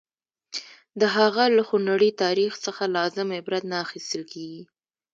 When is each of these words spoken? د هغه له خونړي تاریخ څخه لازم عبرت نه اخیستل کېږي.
د 0.99 1.01
هغه 1.15 1.43
له 1.55 1.63
خونړي 1.67 2.09
تاریخ 2.23 2.51
څخه 2.65 2.83
لازم 2.97 3.27
عبرت 3.39 3.63
نه 3.71 3.77
اخیستل 3.85 4.23
کېږي. 4.31 4.63